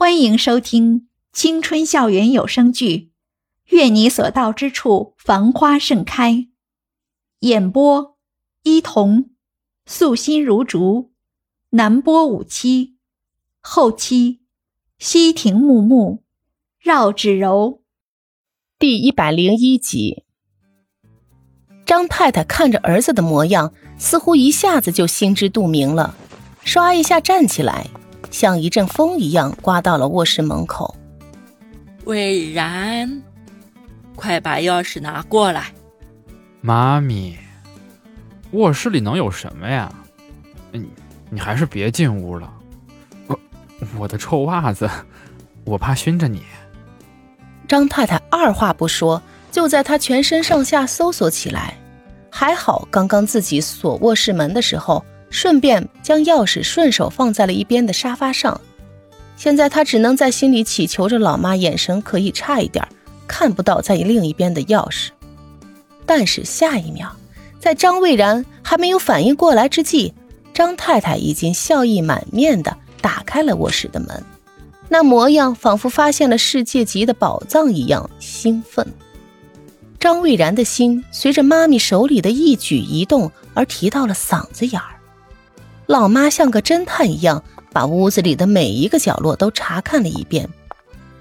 [0.00, 3.10] 欢迎收听青春校园有声剧
[3.76, 6.32] 《愿你所到之处繁花盛开》，
[7.40, 8.16] 演播：
[8.62, 9.30] 伊童，
[9.86, 11.10] 素心如竹，
[11.70, 12.94] 南波五七，
[13.60, 14.38] 后期：
[15.00, 16.22] 西亭木木，
[16.78, 17.82] 绕指柔。
[18.78, 20.22] 第一百零一集，
[21.84, 26.14] 张太太看着儿子的模样，似乎一下子就心知肚明了，
[26.64, 27.88] 唰一下站起来。
[28.30, 30.94] 像一阵风一样刮到了卧室门口。
[32.04, 33.22] 魏然，
[34.16, 35.72] 快把钥匙拿过来。
[36.60, 37.38] 妈咪，
[38.52, 39.92] 卧室里能有什么呀？
[40.72, 40.88] 你
[41.30, 42.52] 你还是别进屋了。
[43.26, 43.38] 我
[43.98, 44.88] 我的臭袜子，
[45.64, 46.42] 我怕熏着你。
[47.66, 49.22] 张太太二话不说，
[49.52, 51.74] 就在他全身上下搜索起来。
[52.30, 55.04] 还好刚刚自己锁卧室门的时候。
[55.30, 58.60] 顺便将钥匙顺手放在了一边的沙发上，
[59.36, 62.86] 现在他只能在心里祈求着老妈眼神可以差一点，
[63.26, 65.08] 看不到在另一边的钥匙。
[66.06, 67.14] 但是下一秒，
[67.60, 70.14] 在张蔚然还没有反应过来之际，
[70.54, 74.24] 张太太已经笑意满面的打开了卧室的门，
[74.88, 78.86] 那模样仿佛发现了世界级的宝藏一样兴奋。
[80.00, 84.97] 张蔚然的心随着妈咪手里的一举一动而提到了嗓子眼儿。
[85.88, 90.46] 老妈像个侦探一样，把屋子里的每一个角落都查看了一遍，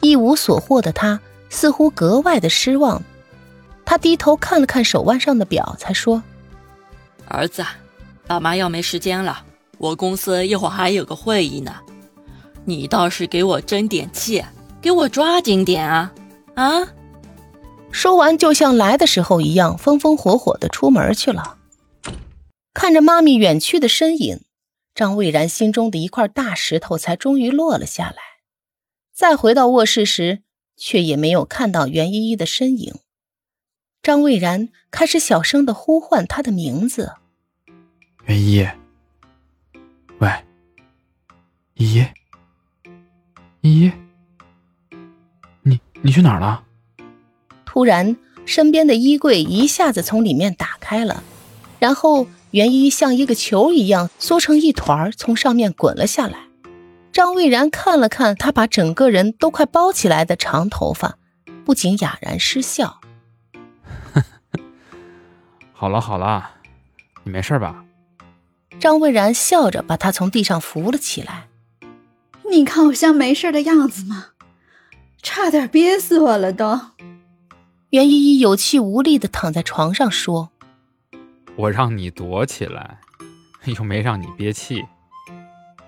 [0.00, 3.02] 一无所获的她似乎格外的失望。
[3.84, 6.22] 她低头看了看手腕上的表，才说
[7.28, 7.62] ：“儿子，
[8.26, 9.44] 爸妈要没时间了，
[9.76, 11.74] 我公司一会儿还有个会议呢，
[12.64, 14.42] 你倒是给我争点气，
[14.80, 16.10] 给我抓紧点啊
[16.54, 16.88] 啊！”
[17.92, 21.58] 说完，就像来的时候一样，风风火火的出门去了。
[22.72, 24.40] 看着妈咪远去的身影。
[24.94, 28.16] 张蔚然心中的一块大石头才终于落了下来。
[29.12, 30.42] 再回到卧室时，
[30.76, 32.94] 却也没有看到袁依依的身影。
[34.02, 37.14] 张蔚然开始小声的呼唤她的名字
[38.26, 38.68] ：“袁依依，
[40.18, 40.30] 喂，
[41.74, 42.06] 依依，
[43.62, 43.92] 依依，
[45.62, 46.64] 你你去哪儿了？”
[47.64, 48.16] 突然，
[48.46, 51.24] 身边的衣柜一下子从里面打开了，
[51.80, 52.28] 然后。
[52.54, 56.38] 袁依依像一个球一样缩成一团，从上面滚了下来。
[57.12, 61.18] 张蔚然看了看她把整个人都快包起来的长头发，
[61.64, 63.00] 不禁哑然失笑。
[65.74, 66.48] 好了好了，
[67.24, 67.84] 你没事吧？
[68.78, 71.48] 张蔚然笑着把她从地上扶了起来。
[72.48, 74.26] 你看我像没事的样子吗？
[75.20, 76.80] 差点憋死我了都。
[77.90, 80.52] 袁依依有气无力的躺在床上说。
[81.56, 82.98] 我让你躲起来，
[83.64, 84.84] 又没让你憋气。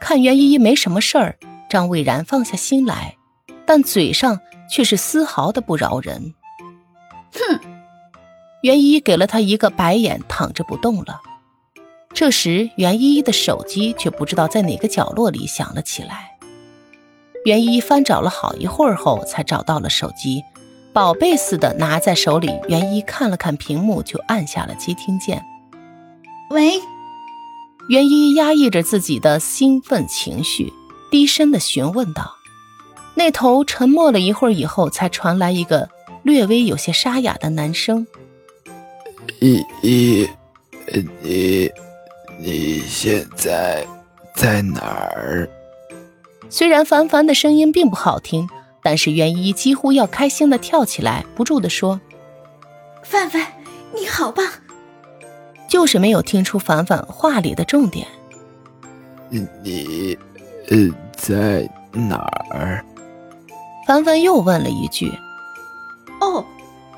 [0.00, 1.38] 看袁依依没什么事儿，
[1.70, 3.16] 张蔚然放下心来，
[3.64, 6.34] 但嘴上却是丝毫的不饶人。
[7.32, 7.60] 哼！
[8.62, 11.20] 袁依依给了他一个白眼，躺着不动了。
[12.12, 16.36] 这时，袁依依的手机却不知道在哪个角落里响了起来。
[17.44, 20.42] 袁依依翻找了好一会儿后，才找到了手机，
[20.92, 22.50] 宝贝似的拿在手里。
[22.68, 25.44] 袁依依看了看屏幕，就按下了接听键。
[26.52, 26.82] 喂，
[27.88, 30.70] 袁依依压抑着自己的兴奋情绪，
[31.10, 32.30] 低声的询问道。
[33.14, 35.88] 那头沉默了一会儿以后，才传来一个
[36.22, 38.06] 略微有些沙哑的男声
[39.40, 40.28] ：“依依，
[41.22, 41.70] 你
[42.38, 43.86] 你现在
[44.36, 45.48] 在哪儿？”
[46.50, 48.46] 虽然凡凡的声音并不好听，
[48.82, 51.98] 但是袁依依几乎要开心的跳起来，不住的说
[53.02, 53.46] ：“范范，
[53.98, 54.46] 你好棒！”
[55.72, 58.06] 就是没有听出凡凡话里的重点。
[59.30, 60.18] 你，
[60.68, 60.76] 呃，
[61.16, 62.16] 在哪
[62.50, 62.84] 儿？
[63.86, 65.10] 凡凡又问了一句。
[66.20, 66.44] 哦，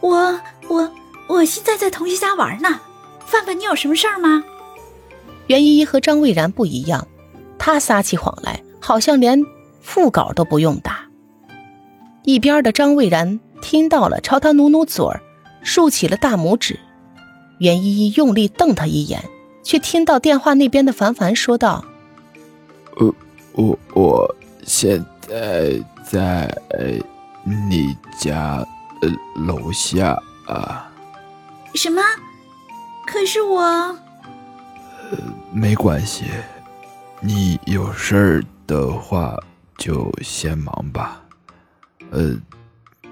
[0.00, 0.90] 我我
[1.28, 2.80] 我现在在同学家玩呢。
[3.26, 4.42] 范范，你有什么事儿吗？
[5.48, 7.06] 袁依依和张蔚然不一样，
[7.58, 9.44] 她撒起谎来好像连
[9.82, 11.00] 副稿都不用打。
[12.22, 15.20] 一边的张蔚然听到了，朝他努努嘴儿，
[15.62, 16.80] 竖起了大拇指。
[17.62, 19.22] 袁依依用力瞪他一眼，
[19.62, 21.84] 却听到电话那边的凡凡说道
[22.98, 23.14] ：“我
[23.52, 26.52] 我我现在在
[27.44, 28.66] 你家
[29.00, 30.90] 呃楼下啊。
[31.74, 32.02] ”“什么？
[33.06, 33.60] 可是我……
[33.60, 33.96] 呃，
[35.52, 36.24] 没关系，
[37.20, 39.36] 你有事儿的话
[39.78, 41.22] 就先忙吧。
[42.10, 42.36] 呃，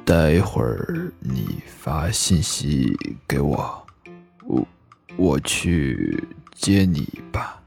[0.05, 2.93] 待会儿你发信息
[3.29, 3.81] 给我。”
[4.51, 4.67] 我
[5.17, 6.25] 我去
[6.55, 7.63] 接你吧。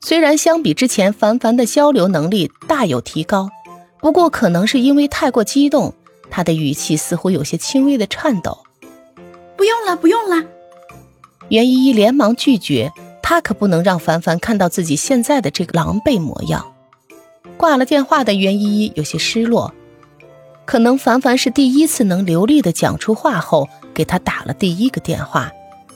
[0.00, 3.50] 虽然相比之前，凡凡的交流能力大有提高，
[4.00, 5.94] 不过可能是因为太过激动，
[6.30, 8.64] 他的语气似乎有些轻微的颤抖。
[9.56, 10.44] 不用了，不用了。
[11.48, 12.92] 袁依依连忙拒绝，
[13.22, 16.72] 她可不能让凡凡看到自己现在的这个狼狈模样。
[17.56, 19.72] 挂了电话的袁依依有些失落，
[20.64, 25.52] 可能凡凡是第一次能流利的讲出话后，给她打了第一个电话，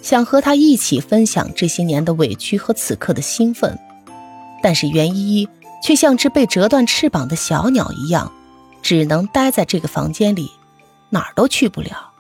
[0.07, 3.77] 想和他一起分享这些年的委屈和此刻的兴奋。
[4.63, 5.49] 但是袁依依
[5.83, 8.31] 却像只被折断翅膀的小鸟一样，
[8.83, 10.49] 只能待在这个房间里，
[11.11, 12.13] 哪儿都去不了。